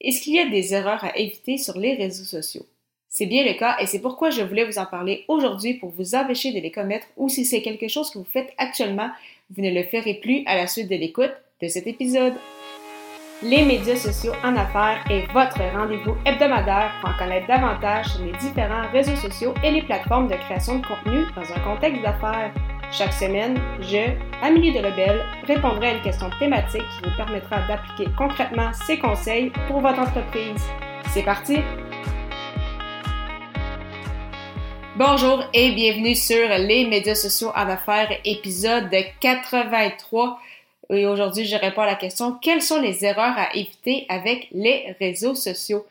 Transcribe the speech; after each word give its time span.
Est-ce 0.00 0.20
qu'il 0.20 0.34
y 0.34 0.38
a 0.38 0.48
des 0.48 0.74
erreurs 0.74 1.02
à 1.02 1.18
éviter 1.18 1.58
sur 1.58 1.76
les 1.76 1.94
réseaux 1.94 2.24
sociaux? 2.24 2.64
C'est 3.08 3.26
bien 3.26 3.44
le 3.44 3.54
cas 3.54 3.76
et 3.80 3.86
c'est 3.86 4.00
pourquoi 4.00 4.30
je 4.30 4.42
voulais 4.42 4.64
vous 4.64 4.78
en 4.78 4.86
parler 4.86 5.24
aujourd'hui 5.26 5.74
pour 5.74 5.90
vous 5.90 6.14
empêcher 6.14 6.52
de 6.52 6.60
les 6.60 6.70
commettre 6.70 7.08
ou 7.16 7.28
si 7.28 7.44
c'est 7.44 7.62
quelque 7.62 7.88
chose 7.88 8.10
que 8.10 8.18
vous 8.18 8.26
faites 8.32 8.52
actuellement, 8.58 9.10
vous 9.50 9.62
ne 9.62 9.70
le 9.72 9.82
ferez 9.82 10.14
plus 10.14 10.44
à 10.46 10.56
la 10.56 10.68
suite 10.68 10.88
de 10.88 10.94
l'écoute 10.94 11.32
de 11.60 11.66
cet 11.66 11.88
épisode. 11.88 12.34
Les 13.42 13.64
médias 13.64 13.96
sociaux 13.96 14.34
en 14.44 14.54
affaires 14.56 15.04
est 15.10 15.26
votre 15.32 15.60
rendez-vous 15.76 16.16
hebdomadaire 16.24 16.92
pour 17.00 17.10
en 17.10 17.18
connaître 17.18 17.48
davantage 17.48 18.06
sur 18.06 18.24
les 18.24 18.38
différents 18.38 18.88
réseaux 18.92 19.16
sociaux 19.16 19.54
et 19.64 19.72
les 19.72 19.82
plateformes 19.82 20.28
de 20.28 20.34
création 20.34 20.78
de 20.78 20.86
contenu 20.86 21.24
dans 21.34 21.52
un 21.52 21.60
contexte 21.60 22.02
d'affaires. 22.02 22.52
Chaque 22.90 23.12
semaine, 23.12 23.60
je, 23.82 24.14
Amélie 24.42 24.72
de 24.72 24.78
Rebelle, 24.78 25.22
répondrai 25.46 25.88
à 25.88 25.94
une 25.96 26.02
question 26.02 26.30
thématique 26.38 26.80
qui 26.80 27.10
vous 27.10 27.16
permettra 27.16 27.60
d'appliquer 27.68 28.10
concrètement 28.16 28.70
ces 28.86 28.98
conseils 28.98 29.52
pour 29.66 29.80
votre 29.80 29.98
entreprise. 29.98 30.62
C'est 31.12 31.22
parti! 31.22 31.58
Bonjour 34.96 35.44
et 35.52 35.70
bienvenue 35.72 36.14
sur 36.14 36.48
les 36.48 36.86
médias 36.86 37.14
sociaux 37.14 37.50
en 37.54 37.68
affaires, 37.68 38.10
épisode 38.24 38.88
83. 39.20 40.40
Et 40.88 41.06
aujourd'hui, 41.06 41.44
je 41.44 41.56
réponds 41.56 41.82
à 41.82 41.86
la 41.86 41.94
question 41.94 42.38
quelles 42.40 42.62
sont 42.62 42.80
les 42.80 43.04
erreurs 43.04 43.36
à 43.36 43.54
éviter 43.54 44.06
avec 44.08 44.48
les 44.50 44.96
réseaux 44.98 45.34
sociaux? 45.34 45.84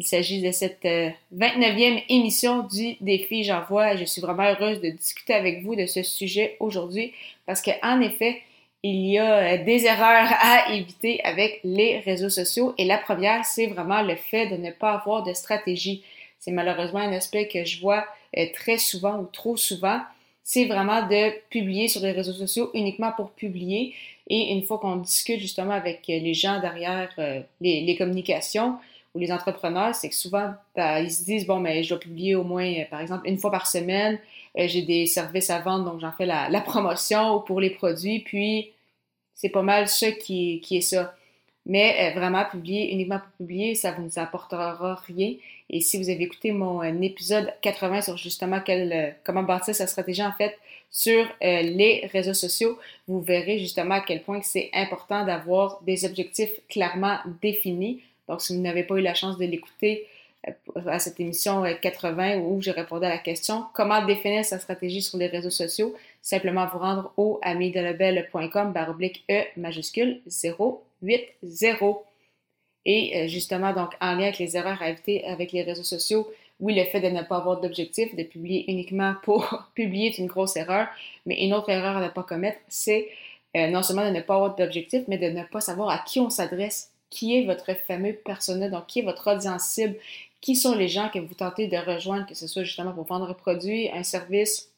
Il 0.00 0.06
s'agit 0.06 0.40
de 0.40 0.50
cette 0.50 0.84
29e 0.84 1.98
euh, 1.98 2.00
émission 2.08 2.62
du 2.62 2.96
défi 3.02 3.44
J'envoie. 3.44 3.96
Je 3.96 4.06
suis 4.06 4.22
vraiment 4.22 4.44
heureuse 4.44 4.80
de 4.80 4.88
discuter 4.88 5.34
avec 5.34 5.62
vous 5.62 5.76
de 5.76 5.84
ce 5.84 6.02
sujet 6.02 6.56
aujourd'hui 6.58 7.12
parce 7.44 7.60
qu'en 7.60 8.00
effet, 8.00 8.40
il 8.82 9.10
y 9.10 9.18
a 9.18 9.58
euh, 9.58 9.62
des 9.62 9.84
erreurs 9.84 10.30
à 10.40 10.72
éviter 10.72 11.22
avec 11.22 11.60
les 11.64 11.98
réseaux 11.98 12.30
sociaux 12.30 12.72
et 12.78 12.86
la 12.86 12.96
première, 12.96 13.44
c'est 13.44 13.66
vraiment 13.66 14.00
le 14.00 14.16
fait 14.16 14.46
de 14.46 14.56
ne 14.56 14.70
pas 14.70 14.92
avoir 14.92 15.22
de 15.22 15.34
stratégie. 15.34 16.02
C'est 16.38 16.50
malheureusement 16.50 17.00
un 17.00 17.12
aspect 17.12 17.46
que 17.48 17.66
je 17.66 17.78
vois 17.82 18.06
euh, 18.38 18.46
très 18.54 18.78
souvent 18.78 19.18
ou 19.18 19.26
trop 19.30 19.58
souvent. 19.58 20.00
C'est 20.42 20.64
vraiment 20.64 21.06
de 21.06 21.30
publier 21.50 21.88
sur 21.88 22.00
les 22.00 22.12
réseaux 22.12 22.32
sociaux 22.32 22.70
uniquement 22.72 23.12
pour 23.14 23.32
publier. 23.32 23.94
Et 24.28 24.50
une 24.54 24.62
fois 24.62 24.78
qu'on 24.78 24.96
discute 24.96 25.40
justement 25.40 25.72
avec 25.72 26.06
les 26.06 26.32
gens 26.32 26.58
derrière 26.58 27.10
les 27.60 27.96
communications, 27.98 28.78
ou 29.14 29.18
les 29.18 29.32
entrepreneurs, 29.32 29.94
c'est 29.94 30.08
que 30.08 30.14
souvent, 30.14 30.54
ben, 30.76 30.98
ils 30.98 31.10
se 31.10 31.24
disent, 31.24 31.46
bon, 31.46 31.58
mais 31.58 31.82
je 31.82 31.90
dois 31.90 31.98
publier 31.98 32.36
au 32.36 32.44
moins, 32.44 32.66
euh, 32.66 32.84
par 32.88 33.00
exemple, 33.00 33.26
une 33.28 33.38
fois 33.38 33.50
par 33.50 33.66
semaine. 33.66 34.18
Euh, 34.58 34.68
j'ai 34.68 34.82
des 34.82 35.06
services 35.06 35.50
à 35.50 35.60
vendre, 35.60 35.90
donc 35.90 36.00
j'en 36.00 36.12
fais 36.12 36.26
la, 36.26 36.60
promotion 36.60 37.40
pour 37.40 37.60
les 37.60 37.70
produits. 37.70 38.20
Puis, 38.20 38.72
c'est 39.34 39.48
pas 39.48 39.62
mal 39.62 39.88
ça 39.88 40.12
qui, 40.12 40.60
qui 40.60 40.76
est 40.76 40.80
ça. 40.82 41.14
Mais 41.66 42.12
euh, 42.12 42.18
vraiment, 42.18 42.44
publier 42.44 42.92
uniquement 42.92 43.18
pour 43.18 43.30
publier, 43.38 43.74
ça 43.74 43.96
ne 43.98 44.08
vous 44.08 44.18
apportera 44.18 44.94
rien. 45.06 45.34
Et 45.68 45.80
si 45.80 45.98
vous 45.98 46.08
avez 46.08 46.22
écouté 46.22 46.52
mon 46.52 46.82
épisode 47.02 47.52
80 47.62 48.02
sur 48.02 48.16
justement 48.16 48.60
quel, 48.64 49.16
comment 49.24 49.42
bâtir 49.42 49.74
sa 49.74 49.86
stratégie, 49.86 50.22
en 50.22 50.32
fait, 50.32 50.56
sur 50.90 51.28
les 51.40 52.08
réseaux 52.12 52.34
sociaux, 52.34 52.76
vous 53.06 53.20
verrez 53.20 53.60
justement 53.60 53.96
à 53.96 54.00
quel 54.00 54.22
point 54.22 54.40
c'est 54.42 54.70
important 54.72 55.24
d'avoir 55.24 55.80
des 55.82 56.04
objectifs 56.04 56.50
clairement 56.68 57.18
définis 57.40 58.00
donc, 58.30 58.42
si 58.42 58.54
vous 58.54 58.62
n'avez 58.62 58.84
pas 58.84 58.94
eu 58.94 59.02
la 59.02 59.14
chance 59.14 59.38
de 59.38 59.44
l'écouter 59.44 60.06
euh, 60.46 60.52
à 60.86 61.00
cette 61.00 61.18
émission 61.18 61.64
80 61.82 62.36
euh, 62.36 62.38
où 62.38 62.62
je 62.62 62.70
répondais 62.70 63.06
à 63.06 63.10
la 63.10 63.18
question 63.18 63.64
comment 63.74 64.06
définir 64.06 64.44
sa 64.44 64.60
stratégie 64.60 65.02
sur 65.02 65.18
les 65.18 65.26
réseaux 65.26 65.50
sociaux, 65.50 65.96
simplement 66.22 66.64
vous 66.72 66.78
rendre 66.78 67.12
au 67.16 67.40
amidelabel.com 67.42 68.72
baroblique 68.72 69.24
E 69.28 69.42
majuscule 69.56 70.20
080. 70.30 71.98
Et 72.86 73.16
euh, 73.16 73.26
justement, 73.26 73.72
donc, 73.72 73.94
en 74.00 74.12
lien 74.12 74.26
avec 74.28 74.38
les 74.38 74.56
erreurs 74.56 74.80
à 74.80 74.90
éviter 74.90 75.24
avec 75.24 75.50
les 75.50 75.62
réseaux 75.64 75.82
sociaux, 75.82 76.30
oui, 76.60 76.76
le 76.76 76.84
fait 76.84 77.00
de 77.00 77.08
ne 77.08 77.22
pas 77.22 77.38
avoir 77.38 77.60
d'objectif, 77.60 78.14
de 78.14 78.22
publier 78.22 78.70
uniquement 78.70 79.16
pour 79.24 79.64
publier 79.74 80.10
est 80.10 80.18
une 80.18 80.28
grosse 80.28 80.56
erreur, 80.56 80.86
mais 81.26 81.44
une 81.44 81.52
autre 81.52 81.70
erreur 81.70 81.96
à 81.96 82.00
ne 82.00 82.10
pas 82.10 82.22
commettre, 82.22 82.60
c'est 82.68 83.08
non 83.56 83.82
seulement 83.82 84.04
de 84.04 84.14
ne 84.14 84.20
pas 84.20 84.36
avoir 84.36 84.54
d'objectif, 84.54 85.02
mais 85.08 85.18
de 85.18 85.26
ne 85.26 85.42
pas 85.42 85.60
savoir 85.60 85.88
à 85.90 85.98
qui 85.98 86.20
on 86.20 86.30
s'adresse 86.30 86.92
qui 87.10 87.36
est 87.36 87.44
votre 87.44 87.74
fameux 87.86 88.14
persona, 88.14 88.68
donc 88.68 88.86
qui 88.86 89.00
est 89.00 89.02
votre 89.02 89.32
audience 89.34 89.64
cible, 89.64 89.96
qui 90.40 90.56
sont 90.56 90.74
les 90.74 90.88
gens 90.88 91.10
que 91.12 91.18
vous 91.18 91.34
tentez 91.34 91.66
de 91.66 91.76
rejoindre, 91.76 92.26
que 92.26 92.34
ce 92.34 92.46
soit 92.46 92.64
justement 92.64 92.92
pour 92.92 93.04
vendre 93.04 93.28
un 93.28 93.34
produit, 93.34 93.90
un 93.92 94.04
service, 94.04 94.70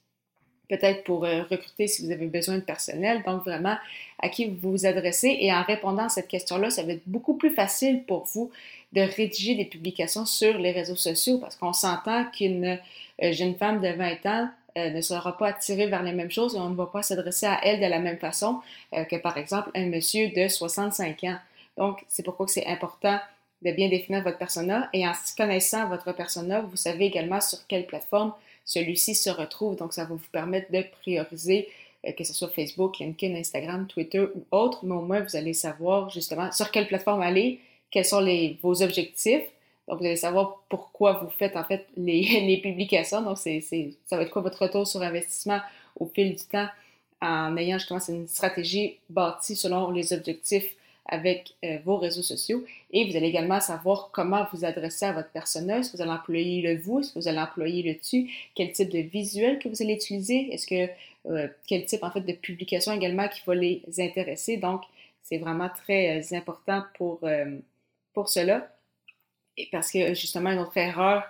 peut-être 0.69 1.05
pour 1.05 1.25
euh, 1.25 1.43
recruter 1.51 1.87
si 1.87 2.05
vous 2.05 2.11
avez 2.11 2.27
besoin 2.27 2.57
de 2.57 2.63
personnel, 2.63 3.23
donc 3.27 3.45
vraiment 3.45 3.77
à 4.19 4.29
qui 4.29 4.47
vous 4.47 4.73
vous 4.73 4.87
adressez. 4.87 5.37
Et 5.41 5.53
en 5.53 5.63
répondant 5.63 6.05
à 6.05 6.09
cette 6.09 6.29
question-là, 6.29 6.71
ça 6.71 6.83
va 6.83 6.93
être 6.93 7.03
beaucoup 7.07 7.35
plus 7.35 7.51
facile 7.51 8.05
pour 8.05 8.25
vous 8.33 8.51
de 8.93 9.03
rédiger 9.03 9.55
des 9.55 9.65
publications 9.65 10.25
sur 10.27 10.59
les 10.59 10.73
réseaux 10.73 10.97
sociaux 10.97 11.39
parce 11.39 11.57
qu'on 11.57 11.73
s'entend 11.73 12.25
qu'une 12.25 12.79
euh, 13.23 13.33
jeune 13.33 13.55
femme 13.55 13.81
de 13.81 13.89
20 13.89 14.27
ans 14.27 14.49
euh, 14.79 14.91
ne 14.91 15.01
sera 15.03 15.37
pas 15.37 15.49
attirée 15.49 15.87
vers 15.87 16.03
les 16.03 16.13
mêmes 16.13 16.31
choses 16.31 16.55
et 16.55 16.59
on 16.59 16.71
ne 16.71 16.77
va 16.77 16.87
pas 16.87 17.03
s'adresser 17.03 17.47
à 17.47 17.61
elle 17.63 17.81
de 17.81 17.87
la 17.87 17.99
même 17.99 18.19
façon 18.19 18.61
que 18.93 19.17
par 19.17 19.37
exemple 19.37 19.71
un 19.75 19.87
monsieur 19.87 20.31
de 20.31 20.49
65 20.49 21.25
ans. 21.25 21.37
Donc, 21.77 22.05
c'est 22.09 22.23
pourquoi 22.23 22.47
c'est 22.49 22.67
important 22.67 23.19
de 23.63 23.71
bien 23.71 23.89
définir 23.89 24.23
votre 24.23 24.39
persona 24.39 24.89
et 24.93 25.07
en 25.07 25.13
connaissant 25.37 25.89
votre 25.89 26.13
persona, 26.13 26.61
vous 26.61 26.77
savez 26.77 27.07
également 27.07 27.41
sur 27.41 27.59
quelle 27.67 27.87
plateforme 27.87 28.33
celui-ci 28.65 29.15
se 29.15 29.31
retrouve. 29.31 29.77
Donc, 29.77 29.93
ça 29.93 30.05
va 30.05 30.15
vous 30.15 30.21
permettre 30.33 30.71
de 30.73 30.83
prioriser, 31.01 31.69
euh, 32.07 32.13
que 32.13 32.25
ce 32.25 32.35
soit 32.35 32.49
Facebook, 32.49 32.99
LinkedIn, 32.99 33.37
Instagram, 33.37 33.87
Twitter 33.87 34.27
ou 34.35 34.45
autre, 34.51 34.81
mais 34.85 34.95
au 34.95 35.03
moins 35.03 35.21
vous 35.21 35.37
allez 35.37 35.55
savoir 35.55 36.11
justement 36.11 36.51
sur 36.53 36.71
quelle 36.71 36.89
plateforme 36.89 37.23
aller, 37.23 37.61
quels 37.91 38.05
sont 38.05 38.21
les, 38.21 38.59
vos 38.63 38.83
objectifs. 38.83 39.45
Donc, 39.89 39.99
vous 39.99 40.07
allez 40.07 40.17
savoir 40.17 40.63
pourquoi 40.69 41.15
vous 41.15 41.31
faites 41.31 41.57
en 41.57 41.65
fait 41.65 41.87
les, 41.97 42.23
les 42.47 42.61
publications. 42.61 43.23
Donc, 43.23 43.39
c'est, 43.39 43.61
ça 44.07 44.17
va 44.17 44.23
être 44.23 44.31
quoi 44.31 44.43
votre 44.43 44.63
retour 44.63 44.87
sur 44.87 45.03
investissement 45.03 45.61
au 45.99 46.07
fil 46.07 46.35
du 46.35 46.45
temps 46.45 46.69
en 47.21 47.57
ayant 47.57 47.79
justement 47.79 48.01
une 48.09 48.27
stratégie 48.27 48.99
bâtie 49.09 49.55
selon 49.55 49.91
les 49.91 50.13
objectifs 50.13 50.75
avec 51.07 51.55
euh, 51.65 51.79
vos 51.85 51.97
réseaux 51.97 52.23
sociaux 52.23 52.65
et 52.91 53.11
vous 53.11 53.17
allez 53.17 53.27
également 53.27 53.61
savoir 53.61 54.11
comment 54.13 54.47
vous 54.53 54.65
adresser 54.65 55.07
à 55.07 55.13
votre 55.13 55.31
personnage, 55.31 55.81
est-ce 55.81 55.93
que 55.93 55.97
vous 55.97 56.03
allez 56.03 56.13
employer 56.13 56.63
le 56.63 56.81
vous, 56.81 57.01
que 57.01 57.19
vous 57.19 57.29
allez 57.29 57.41
employer 57.41 57.83
le 57.83 57.99
tu, 57.99 58.31
quel 58.55 58.73
type 58.73 58.89
de 58.89 59.01
visuel 59.01 59.59
que 59.59 59.69
vous 59.69 59.83
allez 59.83 59.95
utiliser, 59.95 60.53
est-ce 60.53 60.67
que 60.67 60.91
euh, 61.31 61.49
quel 61.67 61.85
type 61.87 62.03
en 62.03 62.11
fait 62.11 62.21
de 62.21 62.33
publication 62.33 62.93
également 62.93 63.29
qui 63.29 63.43
va 63.47 63.55
les 63.55 63.83
intéresser. 63.99 64.57
Donc, 64.57 64.83
c'est 65.23 65.39
vraiment 65.39 65.69
très 65.69 66.19
euh, 66.19 66.37
important 66.37 66.85
pour, 66.97 67.21
pour 68.13 68.29
cela. 68.29 68.69
Et 69.57 69.69
parce 69.71 69.91
que 69.93 70.15
justement, 70.15 70.51
une 70.51 70.59
autre 70.61 70.77
erreur 70.77 71.25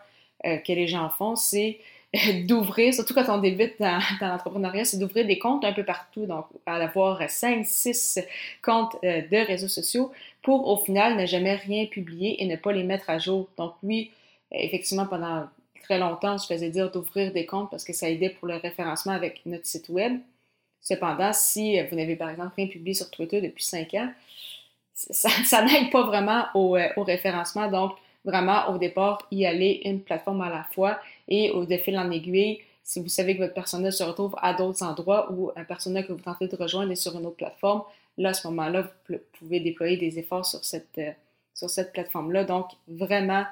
que 0.45 0.73
les 0.73 0.89
gens 0.89 1.09
font, 1.09 1.37
c'est 1.37 1.79
d'ouvrir, 2.47 2.93
surtout 2.93 3.15
quand 3.15 3.29
on 3.29 3.39
débute 3.39 3.75
dans, 3.81 3.99
l'entrepreneuriat, 4.21 4.85
c'est 4.85 4.99
d'ouvrir 4.99 5.27
des 5.27 5.39
comptes 5.39 5.65
un 5.65 5.73
peu 5.73 5.85
partout, 5.85 6.27
donc 6.27 6.45
avoir 6.67 7.31
5, 7.31 7.65
6 7.65 8.21
comptes 8.63 8.97
euh, 9.03 9.23
de 9.23 9.47
réseaux 9.47 9.69
sociaux 9.69 10.13
pour 10.43 10.69
au 10.69 10.77
final 10.77 11.17
ne 11.17 11.25
jamais 11.25 11.55
rien 11.55 11.87
publier 11.87 12.43
et 12.43 12.47
ne 12.47 12.57
pas 12.57 12.73
les 12.73 12.85
mettre 12.85 13.09
à 13.09 13.19
jour. 13.19 13.49
Donc 13.57 13.75
oui, 13.83 14.11
effectivement, 14.51 15.07
pendant 15.07 15.47
très 15.83 15.99
longtemps, 15.99 16.37
je 16.37 16.47
faisais 16.47 16.69
dire 16.69 16.91
d'ouvrir 16.91 17.33
des 17.33 17.47
comptes 17.47 17.71
parce 17.71 17.85
que 17.85 17.95
ça 17.95 18.11
aidait 18.11 18.31
pour 18.31 18.47
le 18.47 18.57
référencement 18.57 19.13
avec 19.13 19.41
notre 19.47 19.67
site 19.67 19.89
web. 19.89 20.21
Cependant, 20.83 21.33
si 21.33 21.81
vous 21.81 21.97
n'avez 21.97 22.17
par 22.17 22.29
exemple 22.29 22.53
rien 22.57 22.67
publié 22.67 22.93
sur 22.93 23.11
Twitter 23.11 23.41
depuis 23.41 23.65
5 23.65 23.95
ans, 23.95 24.13
ça, 24.93 25.65
n'aide 25.65 25.91
pas 25.91 26.03
vraiment 26.03 26.45
au, 26.55 26.77
euh, 26.77 26.89
au 26.97 27.05
référencement. 27.05 27.69
Donc, 27.71 27.93
vraiment, 28.25 28.71
au 28.71 28.79
départ, 28.79 29.27
y 29.31 29.47
aller 29.47 29.81
une 29.85 30.01
plateforme 30.01 30.43
à 30.43 30.51
la 30.51 30.65
fois 30.65 30.99
et 31.29 31.51
au 31.51 31.65
défil 31.65 31.99
en 31.99 32.11
aiguille, 32.11 32.61
si 32.85 33.01
vous 33.01 33.09
savez 33.09 33.37
que 33.37 33.43
votre 33.43 33.55
personnel 33.55 33.93
se 33.93 34.03
retrouve 34.03 34.35
à 34.43 34.55
d'autres 34.55 34.83
endroits 34.83 35.31
ou 35.33 35.51
un 35.57 35.65
personnel 35.65 36.07
que 36.07 36.13
vous 36.13 36.21
tentez 36.21 36.49
de 36.49 36.57
rejoindre 36.57 36.91
est 36.91 36.97
sur 36.97 37.17
une 37.17 37.27
autre 37.27 37.37
plateforme, 37.37 37.83
là, 38.19 38.31
à 38.31 38.35
ce 38.35 38.47
moment-là, 38.49 38.91
vous 39.09 39.17
pouvez 39.39 39.61
déployer 39.61 39.97
des 39.97 40.19
efforts 40.19 40.47
sur 40.47 40.65
cette, 40.65 40.99
euh, 40.99 41.13
cette 41.55 41.93
plateforme-là. 41.93 42.45
Donc, 42.45 42.67
vraiment, 42.89 43.45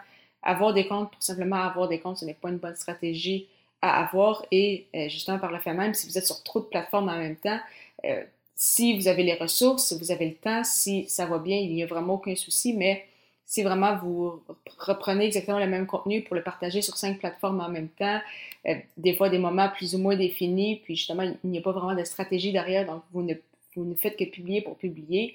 avoir 0.43 0.75
des 0.75 0.87
comptes 0.87 1.11
pour 1.13 1.23
simplement 1.23 1.57
avoir 1.57 1.89
des 1.89 2.01
comptes, 2.01 2.19
ce 2.19 2.25
n'est 2.25 2.35
pas 2.35 2.49
une 2.49 2.59
bonne 2.59 2.77
stratégie 2.77 3.47
à 3.83 4.05
avoir. 4.05 4.45
Et 4.51 4.87
euh, 4.95 5.09
justement, 5.09 5.39
par 5.39 5.53
le 5.53 5.59
fait 5.59 5.75
même, 5.75 5.95
si 5.95 6.09
vous 6.09 6.19
êtes 6.19 6.27
sur 6.27 6.43
trop 6.43 6.61
de 6.61 6.67
plateformes 6.67 7.09
en 7.09 7.17
même 7.17 7.37
temps, 7.37 7.61
euh, 8.05 8.23
si 8.57 8.99
vous 8.99 9.09
avez 9.09 9.23
les 9.23 9.35
ressources, 9.35 9.87
si 9.87 9.99
vous 9.99 10.11
avez 10.11 10.29
le 10.29 10.35
temps, 10.35 10.65
si 10.65 11.09
ça 11.09 11.25
va 11.25 11.39
bien, 11.39 11.57
il 11.57 11.73
n'y 11.73 11.83
a 11.83 11.87
vraiment 11.87 12.15
aucun 12.15 12.35
souci, 12.35 12.75
mais 12.75 13.07
si 13.51 13.65
vraiment 13.65 13.97
vous 13.97 14.41
reprenez 14.79 15.27
exactement 15.27 15.59
le 15.59 15.67
même 15.67 15.85
contenu 15.85 16.23
pour 16.23 16.37
le 16.37 16.43
partager 16.45 16.83
sur 16.83 16.97
cinq 16.97 17.19
plateformes 17.19 17.61
en 17.61 17.69
même 17.69 17.89
temps, 17.89 18.21
euh, 18.69 18.77
des 18.97 19.13
fois 19.13 19.29
des 19.29 19.39
moments 19.39 19.69
plus 19.69 19.97
ou 19.97 19.99
moins 19.99 20.15
définis, 20.15 20.77
puis 20.85 20.95
justement, 20.95 21.25
il 21.25 21.51
n'y 21.51 21.59
a 21.59 21.61
pas 21.61 21.73
vraiment 21.73 21.97
de 21.97 22.05
stratégie 22.05 22.53
derrière, 22.53 22.87
donc 22.87 23.03
vous 23.13 23.23
ne, 23.23 23.95
faites 23.97 24.17
que 24.17 24.23
publier 24.23 24.63
pour 24.63 24.77
publier, 24.77 25.35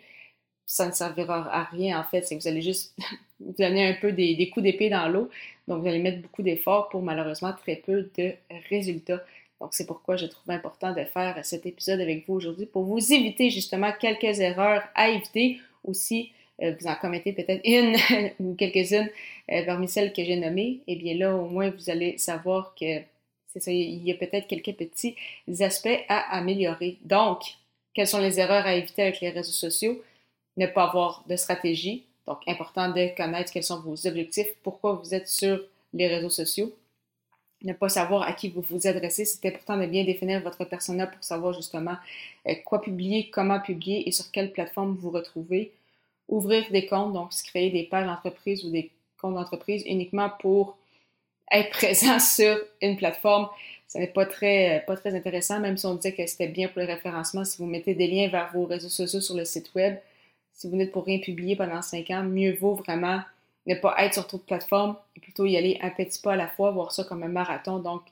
ça 0.66 0.88
ne 0.88 0.94
servira 0.94 1.54
à 1.54 1.66
rien 1.66 2.00
en 2.00 2.06
fait, 2.06 2.22
c'est 2.22 2.38
que 2.38 2.42
vous 2.42 2.48
allez 2.48 2.62
juste 2.62 2.98
vous 3.42 3.54
donner 3.60 3.86
un 3.86 3.96
peu 4.00 4.14
des, 4.14 4.34
des 4.36 4.50
coups 4.50 4.64
d'épée 4.64 4.90
dans 4.90 5.10
l'eau, 5.10 5.30
donc 5.68 5.82
vous 5.82 5.88
allez 5.90 6.00
mettre 6.00 6.22
beaucoup 6.22 6.42
d'efforts 6.42 6.88
pour 6.88 7.02
malheureusement 7.02 7.52
très 7.52 7.76
peu 7.76 8.10
de 8.18 8.32
résultats. 8.70 9.22
Donc 9.60 9.74
c'est 9.74 9.86
pourquoi 9.86 10.16
je 10.16 10.28
trouve 10.28 10.50
important 10.52 10.94
de 10.94 11.04
faire 11.04 11.44
cet 11.44 11.66
épisode 11.66 12.00
avec 12.00 12.26
vous 12.26 12.36
aujourd'hui 12.36 12.66
pour 12.66 12.84
vous 12.84 13.12
éviter 13.12 13.50
justement 13.50 13.92
quelques 14.00 14.40
erreurs 14.40 14.84
à 14.96 15.10
éviter. 15.10 15.60
Aussi 15.84 16.32
vous 16.60 16.88
en 16.88 16.96
commettez 16.96 17.34
peut-être 17.34 17.62
une 17.66 17.96
ou 18.40 18.56
quelques-unes 18.56 19.10
parmi 19.66 19.88
celles 19.88 20.14
que 20.14 20.24
j'ai 20.24 20.38
nommées, 20.38 20.80
eh 20.88 20.96
bien 20.96 21.16
là, 21.16 21.36
au 21.36 21.48
moins, 21.48 21.70
vous 21.70 21.90
allez 21.90 22.18
savoir 22.18 22.74
que 22.80 23.02
c'est 23.56 23.62
ça, 23.62 23.72
il 23.72 24.06
y 24.06 24.12
a 24.12 24.16
peut-être 24.16 24.48
quelques 24.48 24.76
petits 24.76 25.16
aspects 25.62 26.04
à 26.10 26.36
améliorer. 26.36 26.98
Donc, 27.04 27.42
quelles 27.94 28.08
sont 28.08 28.20
les 28.20 28.38
erreurs 28.38 28.66
à 28.66 28.76
éviter 28.76 29.04
avec 29.04 29.22
les 29.22 29.30
réseaux 29.30 29.54
sociaux? 29.54 30.04
Ne 30.58 30.68
pas 30.68 30.84
avoir 30.84 31.24
de 31.30 31.38
stratégie. 31.38 32.04
Donc, 32.28 32.40
important 32.48 32.90
de 32.90 33.16
connaître 33.16 33.54
quels 33.54 33.64
sont 33.64 33.80
vos 33.80 34.08
objectifs, 34.08 34.54
pourquoi 34.62 34.94
vous 34.94 35.14
êtes 35.14 35.30
sur 35.30 35.62
les 35.94 36.08
réseaux 36.08 36.30
sociaux. 36.30 36.76
Ne 37.64 37.72
pas 37.72 37.88
savoir 37.88 38.24
à 38.24 38.34
qui 38.34 38.50
vous 38.50 38.62
vous 38.70 38.88
adressez. 38.88 39.24
C'est 39.24 39.48
important 39.48 39.78
de 39.78 39.86
bien 39.86 40.04
définir 40.04 40.42
votre 40.42 40.66
persona 40.66 41.08
pour 41.08 41.24
savoir 41.24 41.54
justement 41.54 41.96
euh, 42.50 42.56
quoi 42.66 42.82
publier, 42.82 43.30
comment 43.30 43.62
publier 43.62 44.06
et 44.08 44.12
sur 44.12 44.30
quelle 44.32 44.52
plateforme 44.52 44.98
vous 45.00 45.12
retrouvez. 45.12 45.72
Ouvrir 46.28 46.66
des 46.72 46.86
comptes, 46.86 47.14
donc 47.14 47.34
se 47.34 47.44
créer 47.44 47.70
des 47.70 47.84
pages 47.84 48.08
d'entreprise 48.08 48.64
ou 48.66 48.72
des 48.72 48.92
comptes 49.20 49.36
d'entreprise 49.36 49.84
uniquement 49.86 50.32
pour 50.40 50.78
être 51.52 51.70
présent 51.78 52.20
sur 52.20 52.58
une 52.82 52.98
plateforme, 52.98 53.48
ce 53.88 54.00
n'est 54.00 54.08
pas 54.08 54.26
très, 54.26 54.84
pas 54.88 54.98
très 54.98 55.16
intéressant, 55.16 55.60
même 55.60 55.78
si 55.78 55.86
on 55.86 55.96
disait 55.96 56.14
que 56.14 56.26
c'était 56.26 56.48
bien 56.48 56.68
pour 56.68 56.82
le 56.82 56.88
référencement. 56.88 57.46
Si 57.46 57.58
vous 57.58 57.68
mettez 57.68 57.94
des 57.94 58.08
liens 58.08 58.28
vers 58.30 58.52
vos 58.52 58.66
réseaux 58.66 58.90
sociaux 58.90 59.22
sur 59.22 59.36
le 59.36 59.46
site 59.46 59.74
web, 59.76 59.98
si 60.54 60.70
vous 60.70 60.76
n'êtes 60.76 60.92
pour 60.92 61.06
rien 61.06 61.20
publier 61.20 61.56
pendant 61.56 61.82
cinq 61.82 62.10
ans, 62.10 62.24
mieux 62.24 62.56
vaut 62.56 62.76
vraiment 62.76 63.22
ne 63.68 63.76
pas 63.76 63.96
être 64.00 64.14
sur 64.14 64.28
toute 64.28 64.46
plateforme 64.46 64.96
et 65.16 65.20
plutôt 65.20 65.46
y 65.46 65.58
aller 65.58 65.78
un 65.82 65.90
petit 65.90 66.20
pas 66.20 66.34
à 66.34 66.36
la 66.36 66.48
fois, 66.48 66.72
voir 66.72 66.92
ça 66.92 67.04
comme 67.04 67.24
un 67.24 67.28
marathon. 67.28 67.80
Donc, 67.80 68.04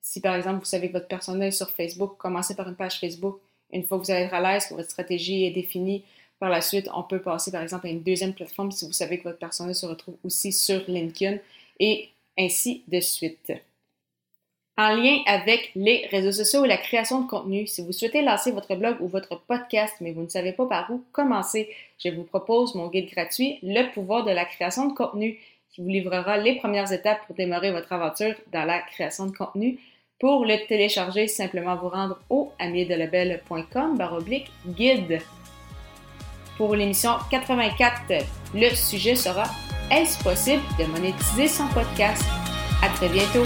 si 0.00 0.20
par 0.20 0.34
exemple 0.34 0.60
vous 0.60 0.64
savez 0.64 0.88
que 0.88 0.94
votre 0.94 1.08
personnel 1.08 1.48
est 1.48 1.52
sur 1.52 1.70
Facebook, 1.70 2.16
commencez 2.16 2.54
par 2.54 2.68
une 2.68 2.76
page 2.76 2.98
Facebook. 2.98 3.38
Une 3.72 3.84
fois 3.84 3.98
que 3.98 4.04
vous 4.04 4.10
allez 4.10 4.24
être 4.24 4.34
à 4.34 4.40
l'aise, 4.40 4.66
que 4.66 4.74
votre 4.74 4.90
stratégie 4.90 5.44
est 5.44 5.50
définie, 5.50 6.04
par 6.40 6.50
la 6.50 6.62
suite, 6.62 6.88
on 6.94 7.04
peut 7.04 7.20
passer 7.20 7.52
par 7.52 7.62
exemple 7.62 7.86
à 7.86 7.90
une 7.90 8.02
deuxième 8.02 8.32
plateforme 8.32 8.72
si 8.72 8.86
vous 8.86 8.92
savez 8.92 9.18
que 9.18 9.24
votre 9.24 9.38
personnel 9.38 9.74
se 9.74 9.86
retrouve 9.86 10.16
aussi 10.24 10.52
sur 10.52 10.82
LinkedIn. 10.88 11.36
Et 11.78 12.08
ainsi 12.38 12.82
de 12.88 13.00
suite. 13.00 13.52
En 14.76 14.96
lien 14.96 15.18
avec 15.26 15.72
les 15.74 16.06
réseaux 16.10 16.32
sociaux 16.32 16.64
et 16.64 16.68
la 16.68 16.78
création 16.78 17.20
de 17.20 17.28
contenu, 17.28 17.66
si 17.66 17.82
vous 17.82 17.92
souhaitez 17.92 18.22
lancer 18.22 18.50
votre 18.50 18.74
blog 18.76 18.96
ou 19.00 19.08
votre 19.08 19.38
podcast, 19.40 19.94
mais 20.00 20.12
vous 20.12 20.22
ne 20.22 20.28
savez 20.28 20.52
pas 20.52 20.66
par 20.66 20.90
où 20.90 21.04
commencer, 21.12 21.68
je 22.02 22.08
vous 22.08 22.22
propose 22.22 22.74
mon 22.74 22.88
guide 22.88 23.10
gratuit 23.10 23.58
Le 23.62 23.92
pouvoir 23.92 24.24
de 24.24 24.30
la 24.30 24.46
création 24.46 24.86
de 24.86 24.94
contenu 24.94 25.38
qui 25.70 25.82
vous 25.82 25.88
livrera 25.88 26.38
les 26.38 26.56
premières 26.56 26.90
étapes 26.92 27.26
pour 27.26 27.36
démarrer 27.36 27.72
votre 27.72 27.92
aventure 27.92 28.34
dans 28.52 28.64
la 28.64 28.80
création 28.80 29.26
de 29.26 29.36
contenu. 29.36 29.78
Pour 30.18 30.44
le 30.44 30.66
télécharger, 30.66 31.28
simplement 31.28 31.76
vous 31.76 31.88
rendre 31.88 32.18
au 32.30 32.52
amiedelabel.com 32.58 33.96
baroblique 33.96 34.50
guide. 34.66 35.20
Pour 36.60 36.74
l'émission 36.74 37.12
84, 37.30 38.26
le 38.54 38.68
sujet 38.74 39.14
sera 39.14 39.44
est-ce 39.90 40.22
possible 40.22 40.62
de 40.78 40.84
monétiser 40.84 41.48
son 41.48 41.66
podcast? 41.68 42.22
À 42.82 42.90
très 42.90 43.08
bientôt! 43.08 43.44